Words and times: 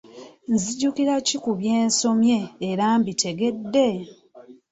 Nzijukira 0.53 1.13
ki 1.27 1.37
ku 1.43 1.51
bye 1.59 1.75
nsomye 1.89 2.37
era 2.69 2.85
mbitegedde? 2.99 3.87